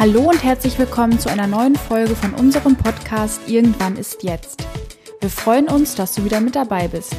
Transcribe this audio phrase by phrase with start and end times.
[0.00, 4.66] Hallo und herzlich willkommen zu einer neuen Folge von unserem Podcast Irgendwann ist jetzt.
[5.20, 7.14] Wir freuen uns, dass du wieder mit dabei bist.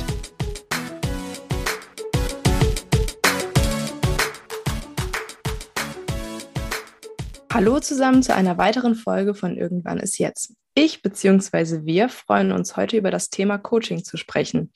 [7.54, 10.55] Hallo zusammen zu einer weiteren Folge von Irgendwann ist jetzt.
[10.73, 11.86] Ich bzw.
[11.86, 14.73] wir freuen uns heute über das Thema Coaching zu sprechen.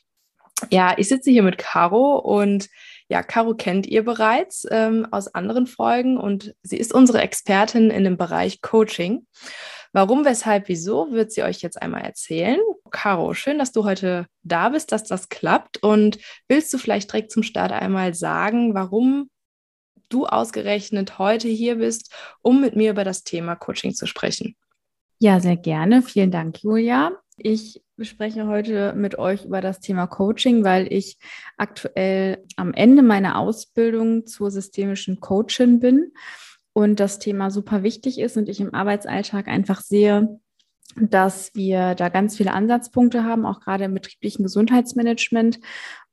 [0.69, 2.69] Ja, ich sitze hier mit Caro und
[3.07, 8.03] ja, Caro kennt ihr bereits ähm, aus anderen Folgen und sie ist unsere Expertin in
[8.03, 9.27] dem Bereich Coaching.
[9.93, 12.59] Warum, weshalb, wieso, wird sie euch jetzt einmal erzählen.
[12.91, 15.81] Caro, schön, dass du heute da bist, dass das klappt.
[15.83, 19.29] Und willst du vielleicht direkt zum Start einmal sagen, warum
[20.09, 24.55] du ausgerechnet heute hier bist, um mit mir über das Thema Coaching zu sprechen?
[25.19, 26.01] Ja, sehr gerne.
[26.01, 27.11] Vielen Dank, Julia.
[27.37, 31.17] Ich spreche heute mit euch über das Thema Coaching, weil ich
[31.57, 36.13] aktuell am Ende meiner Ausbildung zur systemischen Coachin bin
[36.73, 40.39] und das Thema super wichtig ist und ich im Arbeitsalltag einfach sehe,
[40.95, 45.59] dass wir da ganz viele Ansatzpunkte haben, auch gerade im betrieblichen Gesundheitsmanagement.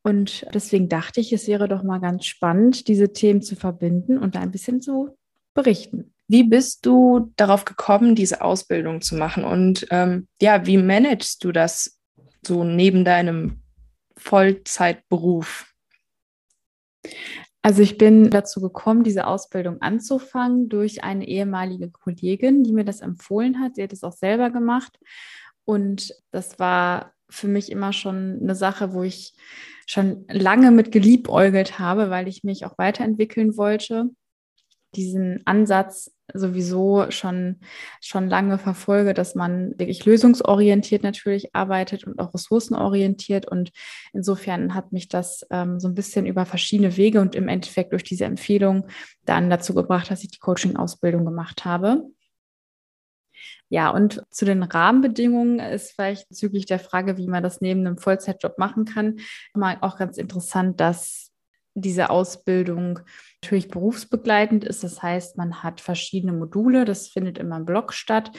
[0.02, 4.34] Und deswegen dachte ich, es wäre doch mal ganz spannend, diese Themen zu verbinden und
[4.34, 5.16] da ein bisschen zu
[5.54, 6.14] berichten.
[6.28, 9.44] Wie bist du darauf gekommen, diese Ausbildung zu machen?
[9.44, 12.00] Und ähm, ja, wie managst du das
[12.46, 13.62] so neben deinem
[14.16, 15.72] Vollzeitberuf?
[17.60, 23.00] Also ich bin dazu gekommen, diese Ausbildung anzufangen durch eine ehemalige Kollegin, die mir das
[23.00, 23.76] empfohlen hat.
[23.76, 24.98] Sie hat es auch selber gemacht.
[25.64, 29.34] Und das war für mich immer schon eine Sache, wo ich
[29.86, 34.10] schon lange mit geliebäugelt habe, weil ich mich auch weiterentwickeln wollte
[34.94, 37.60] diesen Ansatz sowieso schon,
[38.00, 43.46] schon lange verfolge, dass man wirklich lösungsorientiert natürlich arbeitet und auch ressourcenorientiert.
[43.46, 43.70] Und
[44.12, 48.04] insofern hat mich das ähm, so ein bisschen über verschiedene Wege und im Endeffekt durch
[48.04, 48.86] diese Empfehlung
[49.24, 52.04] dann dazu gebracht, dass ich die Coaching-Ausbildung gemacht habe.
[53.68, 57.96] Ja, und zu den Rahmenbedingungen ist vielleicht bezüglich der Frage, wie man das neben einem
[57.96, 59.18] Vollzeitjob machen kann,
[59.54, 61.30] mal auch ganz interessant, dass
[61.74, 63.00] diese Ausbildung
[63.42, 64.84] natürlich berufsbegleitend ist.
[64.84, 66.84] Das heißt, man hat verschiedene Module.
[66.84, 68.30] Das findet immer im Block statt,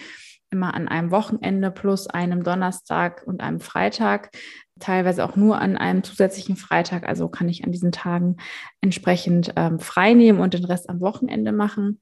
[0.50, 4.32] immer an einem Wochenende plus einem Donnerstag und einem Freitag.
[4.80, 7.08] Teilweise auch nur an einem zusätzlichen Freitag.
[7.08, 8.38] Also kann ich an diesen Tagen
[8.82, 12.00] entsprechend ähm, frei nehmen und den Rest am Wochenende machen.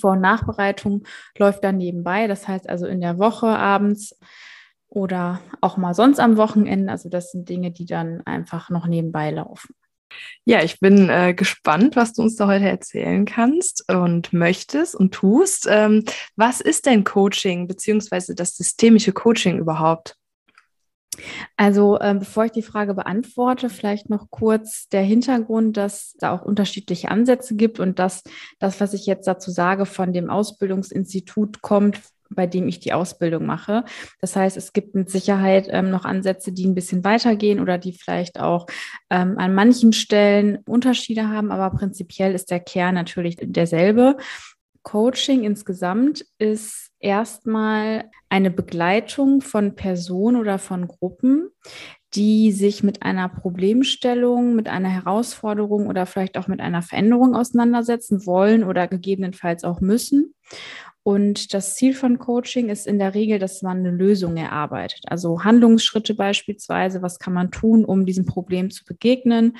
[0.00, 1.02] Vor- und Nachbereitung
[1.36, 2.28] läuft dann nebenbei.
[2.28, 4.16] Das heißt also in der Woche abends
[4.88, 6.92] oder auch mal sonst am Wochenende.
[6.92, 9.74] Also das sind Dinge, die dann einfach noch nebenbei laufen.
[10.44, 15.12] Ja, ich bin äh, gespannt, was du uns da heute erzählen kannst und möchtest und
[15.12, 15.66] tust.
[15.70, 16.04] Ähm,
[16.36, 20.16] was ist denn Coaching beziehungsweise das systemische Coaching überhaupt?
[21.56, 26.42] Also äh, bevor ich die Frage beantworte, vielleicht noch kurz der Hintergrund, dass da auch
[26.42, 28.22] unterschiedliche Ansätze gibt und dass
[28.58, 32.00] das, was ich jetzt dazu sage, von dem Ausbildungsinstitut kommt,
[32.30, 33.84] bei dem ich die Ausbildung mache.
[34.20, 37.92] Das heißt, es gibt mit Sicherheit ähm, noch Ansätze, die ein bisschen weitergehen oder die
[37.92, 38.66] vielleicht auch
[39.10, 44.16] ähm, an manchen Stellen Unterschiede haben, aber prinzipiell ist der Kern natürlich derselbe.
[44.82, 51.50] Coaching insgesamt ist erstmal eine Begleitung von Personen oder von Gruppen,
[52.14, 58.26] die sich mit einer Problemstellung, mit einer Herausforderung oder vielleicht auch mit einer Veränderung auseinandersetzen
[58.26, 60.34] wollen oder gegebenenfalls auch müssen.
[61.10, 65.00] Und das Ziel von Coaching ist in der Regel, dass man eine Lösung erarbeitet.
[65.08, 69.56] Also Handlungsschritte beispielsweise, was kann man tun, um diesem Problem zu begegnen,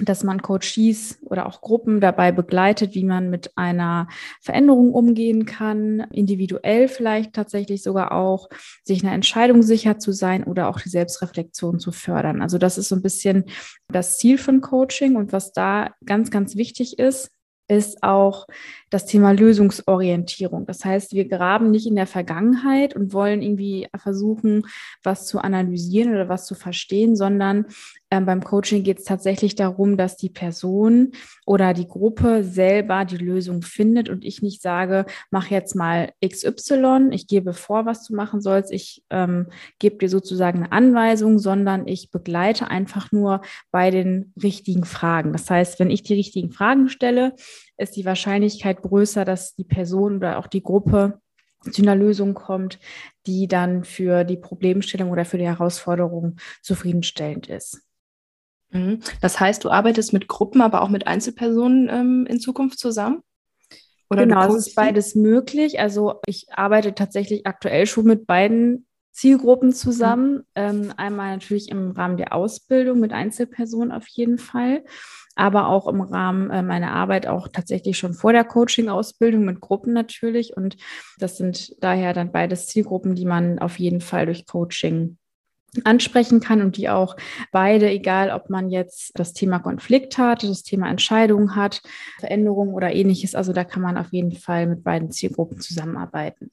[0.00, 4.08] dass man Coaches oder auch Gruppen dabei begleitet, wie man mit einer
[4.40, 8.48] Veränderung umgehen kann, individuell vielleicht tatsächlich sogar auch,
[8.82, 12.42] sich einer Entscheidung sicher zu sein oder auch die Selbstreflexion zu fördern.
[12.42, 13.44] Also das ist so ein bisschen
[13.86, 17.30] das Ziel von Coaching und was da ganz, ganz wichtig ist,
[17.68, 18.46] ist auch
[18.90, 20.66] das Thema Lösungsorientierung.
[20.66, 24.64] Das heißt, wir graben nicht in der Vergangenheit und wollen irgendwie versuchen,
[25.02, 27.66] was zu analysieren oder was zu verstehen, sondern
[28.10, 31.12] ähm, beim Coaching geht es tatsächlich darum, dass die Person
[31.44, 37.08] oder die Gruppe selber die Lösung findet und ich nicht sage, mach jetzt mal XY,
[37.10, 41.86] ich gebe vor, was du machen sollst, ich ähm, gebe dir sozusagen eine Anweisung, sondern
[41.86, 45.32] ich begleite einfach nur bei den richtigen Fragen.
[45.32, 47.34] Das heißt, wenn ich die richtigen Fragen stelle,
[47.76, 51.20] ist die Wahrscheinlichkeit größer, dass die Person oder auch die Gruppe
[51.70, 52.78] zu einer Lösung kommt,
[53.26, 57.87] die dann für die Problemstellung oder für die Herausforderung zufriedenstellend ist.
[58.70, 59.00] Mhm.
[59.20, 63.22] Das heißt, du arbeitest mit Gruppen, aber auch mit Einzelpersonen ähm, in Zukunft zusammen?
[64.10, 65.80] Oder genau, es ist beides möglich.
[65.80, 70.44] Also ich arbeite tatsächlich aktuell schon mit beiden Zielgruppen zusammen.
[70.54, 74.84] Ähm, einmal natürlich im Rahmen der Ausbildung mit Einzelpersonen auf jeden Fall,
[75.34, 79.92] aber auch im Rahmen äh, meiner Arbeit auch tatsächlich schon vor der Coaching-Ausbildung mit Gruppen
[79.92, 80.56] natürlich.
[80.56, 80.76] Und
[81.18, 85.18] das sind daher dann beides Zielgruppen, die man auf jeden Fall durch Coaching
[85.84, 87.16] ansprechen kann und die auch
[87.52, 91.82] beide, egal ob man jetzt das Thema Konflikt hat, das Thema Entscheidung hat,
[92.18, 96.50] Veränderung oder ähnliches, also da kann man auf jeden Fall mit beiden Zielgruppen zusammenarbeiten.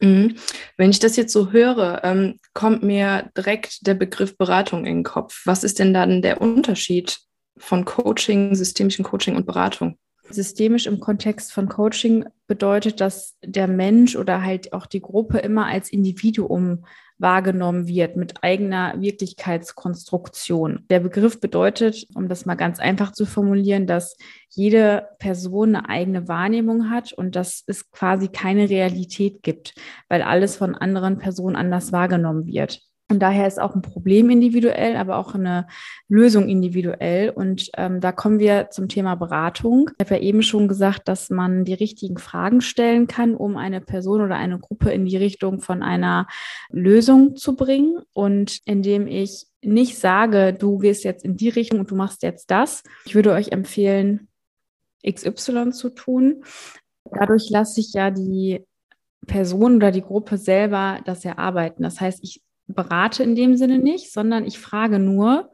[0.00, 0.36] Mhm.
[0.76, 5.04] Wenn ich das jetzt so höre, ähm, kommt mir direkt der Begriff Beratung in den
[5.04, 5.42] Kopf.
[5.46, 7.18] Was ist denn dann der Unterschied
[7.56, 9.96] von Coaching, systemischen Coaching und Beratung?
[10.28, 15.66] Systemisch im Kontext von Coaching bedeutet, dass der Mensch oder halt auch die Gruppe immer
[15.66, 16.84] als Individuum
[17.18, 20.84] wahrgenommen wird mit eigener Wirklichkeitskonstruktion.
[20.90, 24.16] Der Begriff bedeutet, um das mal ganz einfach zu formulieren, dass
[24.50, 29.74] jede Person eine eigene Wahrnehmung hat und dass es quasi keine Realität gibt,
[30.08, 32.85] weil alles von anderen Personen anders wahrgenommen wird.
[33.08, 35.68] Und daher ist auch ein Problem individuell, aber auch eine
[36.08, 37.30] Lösung individuell.
[37.30, 39.90] Und ähm, da kommen wir zum Thema Beratung.
[39.96, 43.80] Ich habe ja eben schon gesagt, dass man die richtigen Fragen stellen kann, um eine
[43.80, 46.26] Person oder eine Gruppe in die Richtung von einer
[46.68, 48.00] Lösung zu bringen.
[48.12, 52.50] Und indem ich nicht sage, du gehst jetzt in die Richtung und du machst jetzt
[52.50, 54.26] das, ich würde euch empfehlen,
[55.08, 56.42] XY zu tun.
[57.12, 58.64] Dadurch lasse ich ja die
[59.28, 61.84] Person oder die Gruppe selber das erarbeiten.
[61.84, 65.50] Das heißt, ich berate in dem Sinne nicht, sondern ich frage nur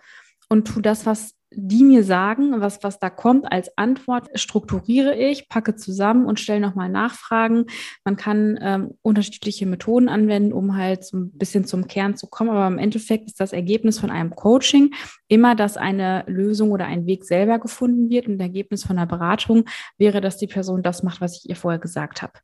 [0.48, 5.48] und tue das, was die mir sagen, was, was da kommt als Antwort, strukturiere ich,
[5.48, 7.66] packe zusammen und stelle nochmal Nachfragen.
[8.04, 12.50] Man kann ähm, unterschiedliche Methoden anwenden, um halt so ein bisschen zum Kern zu kommen.
[12.50, 14.94] Aber im Endeffekt ist das Ergebnis von einem Coaching
[15.28, 18.28] immer, dass eine Lösung oder ein Weg selber gefunden wird.
[18.28, 19.64] Und das Ergebnis von der Beratung
[19.96, 22.34] wäre, dass die Person das macht, was ich ihr vorher gesagt habe.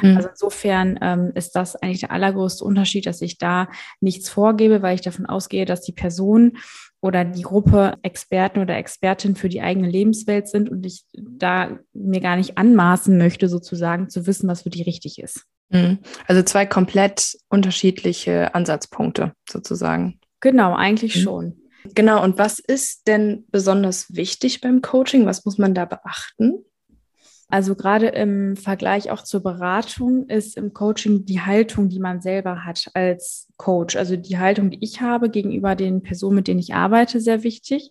[0.00, 0.16] Mhm.
[0.16, 3.68] Also insofern ähm, ist das eigentlich der allergrößte Unterschied, dass ich da
[4.00, 6.58] nichts vorgebe, weil ich davon ausgehe, dass die Person
[7.00, 12.20] oder die Gruppe Experten oder Expertin für die eigene Lebenswelt sind und ich da mir
[12.20, 15.44] gar nicht anmaßen möchte, sozusagen zu wissen, was für die richtig ist.
[15.68, 15.98] Mhm.
[16.26, 20.20] Also zwei komplett unterschiedliche Ansatzpunkte sozusagen.
[20.40, 21.20] Genau, eigentlich mhm.
[21.20, 21.60] schon.
[21.94, 25.26] Genau, und was ist denn besonders wichtig beim Coaching?
[25.26, 26.64] Was muss man da beachten?
[27.48, 32.64] Also gerade im Vergleich auch zur Beratung ist im Coaching die Haltung, die man selber
[32.64, 33.94] hat als Coach.
[33.94, 37.90] Also die Haltung, die ich habe gegenüber den Personen, mit denen ich arbeite, sehr wichtig.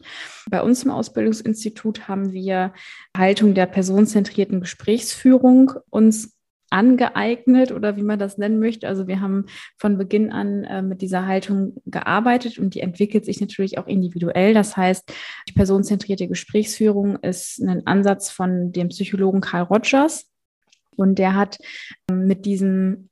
[0.49, 2.73] Bei uns im Ausbildungsinstitut haben wir
[3.15, 6.35] Haltung der personenzentrierten Gesprächsführung uns
[6.69, 8.87] angeeignet oder wie man das nennen möchte.
[8.87, 9.45] Also wir haben
[9.77, 14.53] von Beginn an äh, mit dieser Haltung gearbeitet und die entwickelt sich natürlich auch individuell.
[14.53, 15.11] Das heißt,
[15.47, 20.29] die personenzentrierte Gesprächsführung ist ein Ansatz von dem Psychologen Carl Rogers
[20.95, 21.57] und der hat
[22.09, 23.09] ähm, mit diesem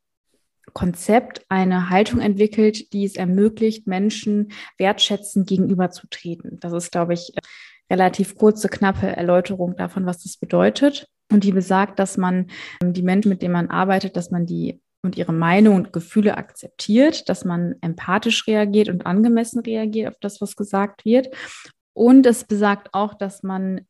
[0.74, 6.60] Konzept eine Haltung entwickelt, die es ermöglicht, Menschen wertschätzend gegenüberzutreten.
[6.60, 7.32] Das ist, glaube ich,
[7.92, 11.08] relativ kurze, knappe Erläuterung davon, was das bedeutet.
[11.34, 12.48] Und die besagt, dass man
[12.82, 16.38] ähm, die Menschen, mit denen man arbeitet, dass man die und ihre Meinung und Gefühle
[16.38, 21.28] akzeptiert, dass man empathisch reagiert und angemessen reagiert auf das, was gesagt wird.
[21.92, 23.82] Und es besagt auch, dass man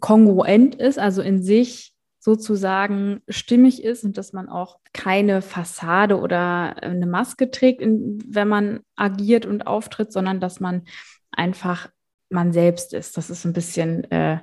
[0.00, 6.82] kongruent ist, also in sich sozusagen stimmig ist und dass man auch keine Fassade oder
[6.82, 10.82] eine Maske trägt, wenn man agiert und auftritt, sondern dass man
[11.30, 11.88] einfach
[12.28, 13.16] man selbst ist.
[13.16, 14.40] Das ist ein bisschen äh,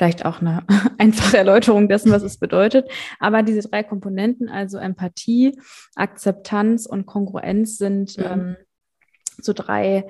[0.00, 0.64] vielleicht auch eine
[0.98, 2.90] einfache Erläuterung dessen, was es bedeutet.
[3.18, 5.60] Aber diese drei Komponenten, also Empathie,
[5.94, 8.24] Akzeptanz und Kongruenz, sind mhm.
[8.24, 8.56] ähm,
[9.42, 10.06] so drei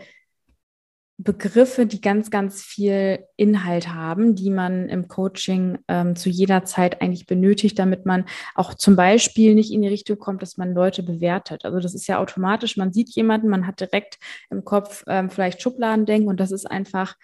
[1.19, 7.03] Begriffe, die ganz, ganz viel Inhalt haben, die man im Coaching ähm, zu jeder Zeit
[7.03, 11.03] eigentlich benötigt, damit man auch zum Beispiel nicht in die Richtung kommt, dass man Leute
[11.03, 11.65] bewertet.
[11.65, 14.19] Also das ist ja automatisch, man sieht jemanden, man hat direkt
[14.51, 17.17] im Kopf ähm, vielleicht Schubladendenken und das ist einfach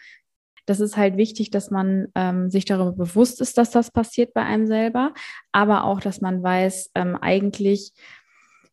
[0.66, 4.42] das ist halt wichtig, dass man ähm, sich darüber bewusst ist, dass das passiert bei
[4.42, 5.14] einem selber,
[5.52, 7.92] aber auch, dass man weiß, ähm, eigentlich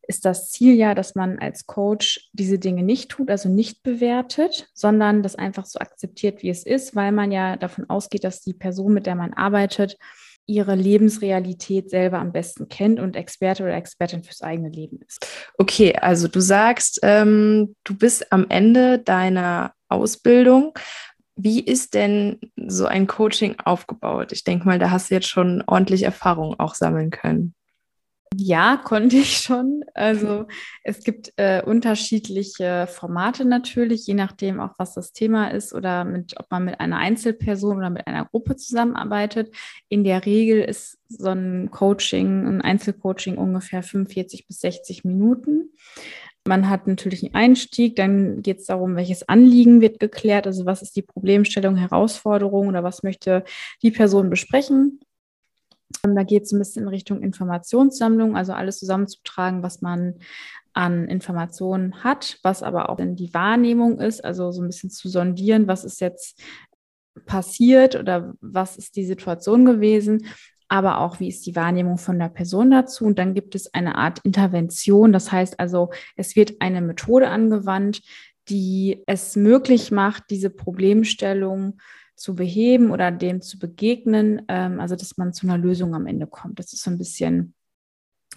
[0.06, 4.68] ist das Ziel ja, dass man als Coach diese Dinge nicht tut, also nicht bewertet,
[4.74, 8.52] sondern das einfach so akzeptiert, wie es ist, weil man ja davon ausgeht, dass die
[8.52, 9.96] Person, mit der man arbeitet,
[10.46, 15.26] ihre Lebensrealität selber am besten kennt und Experte oder Expertin fürs eigene Leben ist.
[15.56, 20.74] Okay, also du sagst, ähm, du bist am Ende deiner Ausbildung
[21.36, 24.32] wie ist denn so ein Coaching aufgebaut?
[24.32, 27.54] Ich denke mal, da hast du jetzt schon ordentlich Erfahrung auch sammeln können.
[28.36, 29.84] Ja, konnte ich schon.
[29.94, 30.46] Also
[30.82, 36.34] es gibt äh, unterschiedliche Formate natürlich, je nachdem auch, was das Thema ist oder mit,
[36.38, 39.54] ob man mit einer Einzelperson oder mit einer Gruppe zusammenarbeitet.
[39.88, 45.70] In der Regel ist so ein Coaching, ein Einzelcoaching ungefähr 45 bis 60 Minuten.
[46.46, 50.82] Man hat natürlich einen Einstieg, dann geht es darum, welches Anliegen wird geklärt, also was
[50.82, 53.44] ist die Problemstellung, Herausforderung oder was möchte
[53.82, 55.00] die Person besprechen.
[56.02, 60.16] Da geht es ein bisschen in Richtung Informationssammlung, also alles zusammenzutragen, was man
[60.74, 65.08] an Informationen hat, was aber auch in die Wahrnehmung ist, also so ein bisschen zu
[65.08, 66.42] sondieren, was ist jetzt
[67.26, 70.26] passiert oder was ist die Situation gewesen,
[70.68, 73.04] aber auch wie ist die Wahrnehmung von der Person dazu.
[73.04, 78.02] Und dann gibt es eine Art Intervention, das heißt also, es wird eine Methode angewandt,
[78.48, 81.78] die es möglich macht, diese Problemstellung
[82.16, 86.26] zu beheben oder dem zu begegnen, ähm, also dass man zu einer Lösung am Ende
[86.26, 86.58] kommt.
[86.58, 87.54] Das ist so ein bisschen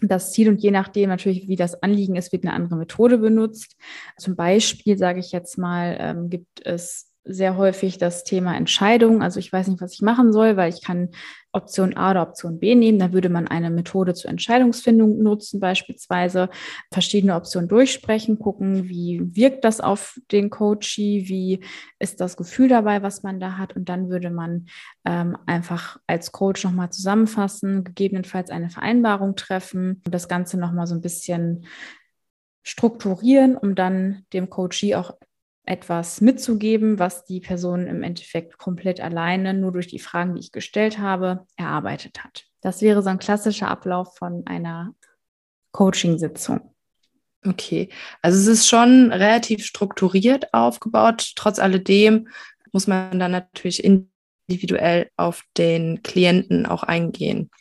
[0.01, 3.75] das Ziel und je nachdem natürlich, wie das Anliegen ist, wird eine andere Methode benutzt.
[4.17, 9.22] Zum Beispiel, sage ich jetzt mal, ähm, gibt es sehr häufig das Thema Entscheidung.
[9.22, 11.10] Also ich weiß nicht, was ich machen soll, weil ich kann
[11.51, 13.00] Option A oder Option B nehmen.
[13.00, 16.50] Da würde man eine Methode zur Entscheidungsfindung nutzen, beispielsweise
[16.91, 21.63] verschiedene Optionen durchsprechen, gucken, wie wirkt das auf den Coachee, wie
[22.00, 23.75] ist das Gefühl dabei, was man da hat.
[23.75, 24.67] Und dann würde man
[25.05, 30.96] ähm, einfach als Coach nochmal zusammenfassen, gegebenenfalls eine Vereinbarung treffen und das Ganze nochmal so
[30.96, 31.65] ein bisschen
[32.63, 35.17] strukturieren, um dann dem Coachee auch
[35.67, 40.51] etwas mitzugeben, was die Person im Endeffekt komplett alleine nur durch die Fragen, die ich
[40.51, 42.45] gestellt habe, erarbeitet hat.
[42.62, 44.95] Das wäre so ein klassischer Ablauf von einer
[45.74, 46.74] Coaching-Sitzung.
[47.45, 47.89] Okay,
[48.21, 51.33] also es ist schon relativ strukturiert aufgebaut.
[51.36, 52.29] Trotz alledem
[52.71, 57.51] muss man dann natürlich individuell auf den Klienten auch eingehen.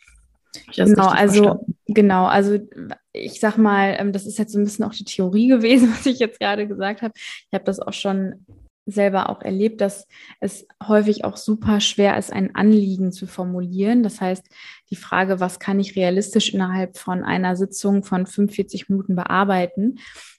[0.75, 2.58] Genau, also genau, also
[3.12, 6.06] ich sag mal, ähm, das ist jetzt so ein bisschen auch die Theorie gewesen, was
[6.06, 7.12] ich jetzt gerade gesagt habe.
[7.16, 8.46] Ich habe das auch schon
[8.86, 10.06] selber auch erlebt, dass
[10.40, 14.04] es häufig auch super schwer ist, ein Anliegen zu formulieren.
[14.04, 14.44] Das heißt,
[14.90, 19.98] die Frage, was kann ich realistisch innerhalb von einer Sitzung von 45 Minuten bearbeiten,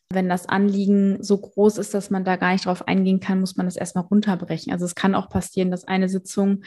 [0.09, 3.57] wenn das Anliegen so groß ist, dass man da gar nicht drauf eingehen kann, muss
[3.57, 4.71] man das erstmal runterbrechen.
[4.71, 6.63] Also es kann auch passieren, dass eine Sitzung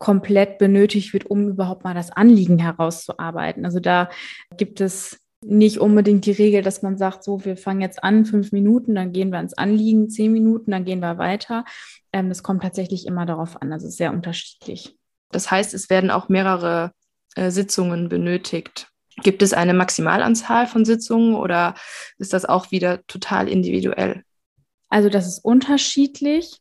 [0.00, 3.64] komplett benötigt wird, um überhaupt mal das Anliegen herauszuarbeiten.
[3.64, 4.08] Also da
[4.56, 8.50] gibt es nicht unbedingt die Regel, dass man sagt, so, wir fangen jetzt an, fünf
[8.50, 11.64] Minuten, dann gehen wir ins Anliegen, zehn Minuten, dann gehen wir weiter.
[12.12, 13.72] Ähm, das kommt tatsächlich immer darauf an.
[13.72, 14.96] Also sehr unterschiedlich.
[15.30, 16.92] Das heißt, es werden auch mehrere
[17.36, 18.88] äh, Sitzungen benötigt.
[19.22, 21.74] Gibt es eine Maximalanzahl von Sitzungen oder
[22.16, 24.24] ist das auch wieder total individuell?
[24.88, 26.58] Also das ist unterschiedlich,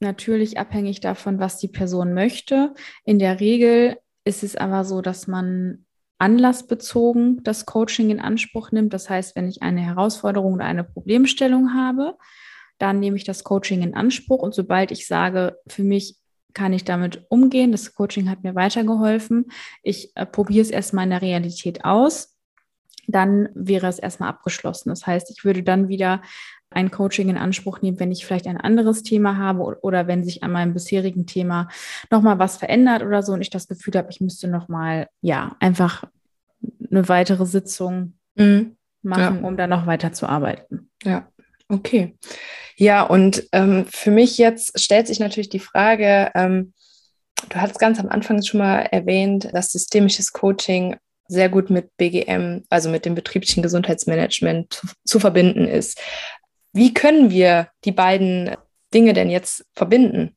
[0.00, 2.74] natürlich abhängig davon, was die Person möchte.
[3.04, 5.84] In der Regel ist es aber so, dass man
[6.18, 8.92] anlassbezogen das Coaching in Anspruch nimmt.
[8.92, 12.16] Das heißt, wenn ich eine Herausforderung oder eine Problemstellung habe,
[12.78, 16.16] dann nehme ich das Coaching in Anspruch und sobald ich sage, für mich
[16.54, 17.72] kann ich damit umgehen.
[17.72, 19.46] Das Coaching hat mir weitergeholfen.
[19.82, 22.36] Ich äh, probiere es erstmal in der Realität aus.
[23.06, 24.88] Dann wäre es erstmal abgeschlossen.
[24.88, 26.22] Das heißt, ich würde dann wieder
[26.70, 30.42] ein Coaching in Anspruch nehmen, wenn ich vielleicht ein anderes Thema habe oder wenn sich
[30.42, 31.68] an meinem bisherigen Thema
[32.10, 36.04] nochmal was verändert oder so und ich das Gefühl habe, ich müsste nochmal, ja, einfach
[36.90, 38.76] eine weitere Sitzung mhm.
[39.02, 39.48] machen, ja.
[39.48, 40.90] um dann noch weiter zu arbeiten.
[41.02, 41.28] Ja,
[41.68, 42.16] okay.
[42.76, 46.72] Ja, und ähm, für mich jetzt stellt sich natürlich die Frage, ähm,
[47.48, 50.96] du hattest ganz am Anfang schon mal erwähnt, dass systemisches Coaching
[51.30, 56.00] sehr gut mit BGM, also mit dem betrieblichen Gesundheitsmanagement zu, zu verbinden ist.
[56.72, 58.56] Wie können wir die beiden
[58.94, 60.36] Dinge denn jetzt verbinden?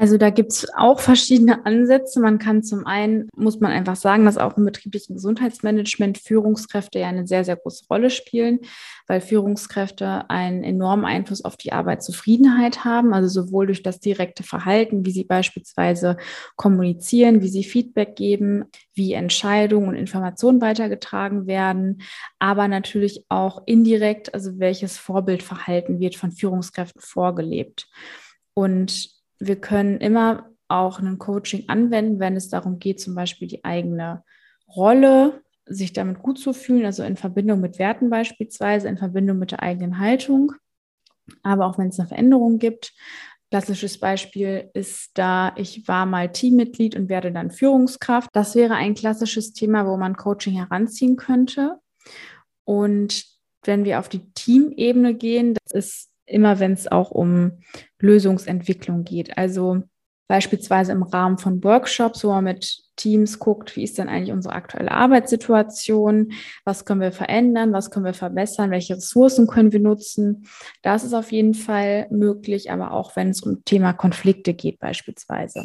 [0.00, 2.20] Also da gibt es auch verschiedene Ansätze.
[2.20, 7.08] Man kann zum einen, muss man einfach sagen, dass auch im betrieblichen Gesundheitsmanagement Führungskräfte ja
[7.08, 8.60] eine sehr, sehr große Rolle spielen,
[9.08, 15.04] weil Führungskräfte einen enormen Einfluss auf die Arbeitszufriedenheit haben, also sowohl durch das direkte Verhalten,
[15.04, 16.16] wie sie beispielsweise
[16.54, 22.02] kommunizieren, wie sie Feedback geben, wie Entscheidungen und Informationen weitergetragen werden,
[22.38, 27.88] aber natürlich auch indirekt, also welches Vorbildverhalten wird von Führungskräften vorgelebt.
[28.54, 33.64] Und wir können immer auch ein Coaching anwenden, wenn es darum geht, zum Beispiel die
[33.64, 34.22] eigene
[34.68, 39.50] Rolle, sich damit gut zu fühlen, also in Verbindung mit Werten beispielsweise, in Verbindung mit
[39.50, 40.52] der eigenen Haltung,
[41.42, 42.92] aber auch wenn es eine Veränderung gibt.
[43.50, 48.28] Klassisches Beispiel ist da, ich war mal Teammitglied und werde dann Führungskraft.
[48.34, 51.78] Das wäre ein klassisches Thema, wo man Coaching heranziehen könnte.
[52.64, 53.24] Und
[53.62, 57.58] wenn wir auf die Teamebene gehen, das ist immer wenn es auch um
[57.98, 59.36] Lösungsentwicklung geht.
[59.36, 59.82] Also
[60.28, 64.54] beispielsweise im Rahmen von Workshops, wo man mit Teams guckt, wie ist denn eigentlich unsere
[64.54, 66.32] aktuelle Arbeitssituation,
[66.64, 70.46] was können wir verändern, was können wir verbessern, welche Ressourcen können wir nutzen.
[70.82, 75.64] Das ist auf jeden Fall möglich, aber auch wenn es um Thema Konflikte geht beispielsweise.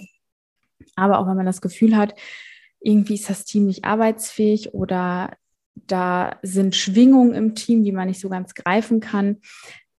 [0.95, 2.15] Aber auch wenn man das Gefühl hat,
[2.79, 5.31] irgendwie ist das Team nicht arbeitsfähig oder
[5.75, 9.37] da sind Schwingungen im Team, die man nicht so ganz greifen kann.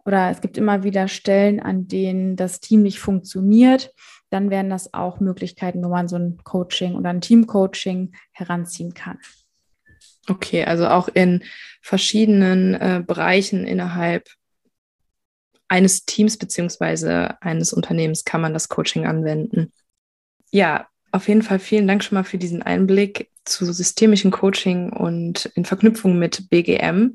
[0.04, 3.92] Oder es gibt immer wieder Stellen, an denen das Team nicht funktioniert.
[4.30, 9.18] Dann wären das auch Möglichkeiten, wo man so ein Coaching oder ein Teamcoaching heranziehen kann.
[10.28, 11.44] Okay, also auch in
[11.80, 14.28] verschiedenen äh, Bereichen innerhalb
[15.68, 19.72] eines Teams beziehungsweise eines Unternehmens kann man das Coaching anwenden.
[20.50, 25.46] Ja, auf jeden Fall vielen Dank schon mal für diesen Einblick zu systemischen Coaching und
[25.54, 27.14] in Verknüpfung mit BGM.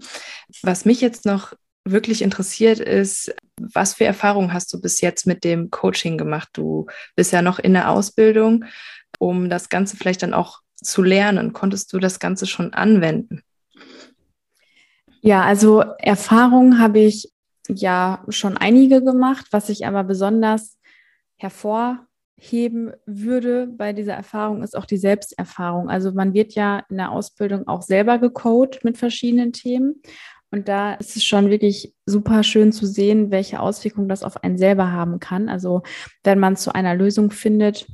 [0.61, 1.53] Was mich jetzt noch
[1.85, 6.49] wirklich interessiert ist, was für Erfahrungen hast du bis jetzt mit dem Coaching gemacht?
[6.53, 8.65] Du bist ja noch in der Ausbildung,
[9.17, 11.53] um das Ganze vielleicht dann auch zu lernen.
[11.53, 13.41] Konntest du das Ganze schon anwenden?
[15.21, 17.31] Ja, also Erfahrungen habe ich
[17.67, 20.77] ja schon einige gemacht, was ich aber besonders
[21.35, 25.89] hervorheben würde bei dieser Erfahrung ist auch die Selbsterfahrung.
[25.89, 30.01] Also man wird ja in der Ausbildung auch selber gecoacht mit verschiedenen Themen.
[30.51, 34.57] Und da ist es schon wirklich super schön zu sehen, welche Auswirkungen das auf einen
[34.57, 35.47] selber haben kann.
[35.47, 35.83] Also
[36.23, 37.87] wenn man zu einer Lösung findet,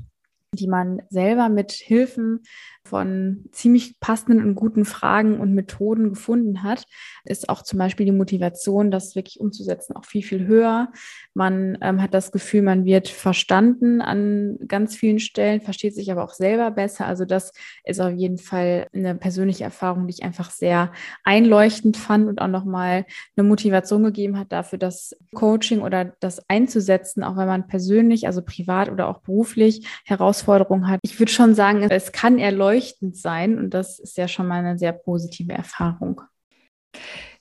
[0.53, 2.43] die man selber mit Hilfen
[2.85, 6.85] von ziemlich passenden und guten Fragen und Methoden gefunden hat,
[7.25, 10.91] ist auch zum Beispiel die Motivation, das wirklich umzusetzen, auch viel, viel höher.
[11.33, 16.23] Man ähm, hat das Gefühl, man wird verstanden an ganz vielen Stellen, versteht sich aber
[16.23, 17.07] auch selber besser.
[17.07, 17.51] Also das
[17.83, 20.91] ist auf jeden Fall eine persönliche Erfahrung, die ich einfach sehr
[21.23, 27.23] einleuchtend fand und auch nochmal eine Motivation gegeben hat dafür, das Coaching oder das einzusetzen,
[27.23, 30.99] auch wenn man persönlich, also privat oder auch beruflich Herausforderungen hat.
[31.03, 34.59] Ich würde schon sagen, es kann erleuchten, leuchtend sein und das ist ja schon mal
[34.59, 36.21] eine sehr positive Erfahrung.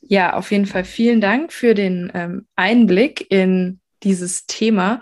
[0.00, 5.00] Ja, auf jeden Fall vielen Dank für den ähm, Einblick in dieses Thema.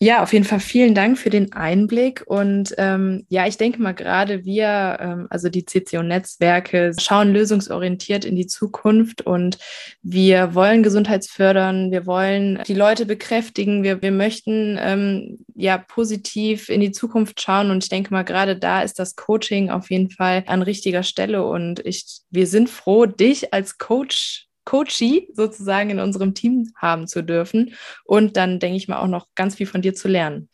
[0.00, 2.22] Ja, auf jeden Fall vielen Dank für den Einblick.
[2.24, 8.36] Und ähm, ja, ich denke mal, gerade wir, ähm, also die CCO-Netzwerke, schauen lösungsorientiert in
[8.36, 9.58] die Zukunft und
[10.00, 16.80] wir wollen gesundheitsfördern, wir wollen die Leute bekräftigen, wir, wir möchten ähm, ja positiv in
[16.80, 17.72] die Zukunft schauen.
[17.72, 21.44] Und ich denke mal, gerade da ist das Coaching auf jeden Fall an richtiger Stelle.
[21.44, 27.22] Und ich, wir sind froh, dich als Coach Coachie sozusagen in unserem Team haben zu
[27.22, 27.72] dürfen
[28.04, 30.50] und dann denke ich mal auch noch ganz viel von dir zu lernen.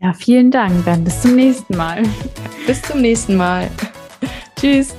[0.00, 0.86] Ja, vielen Dank.
[0.86, 2.02] Dann bis zum nächsten Mal.
[2.66, 3.70] Bis zum nächsten Mal.
[4.58, 4.94] Tschüss.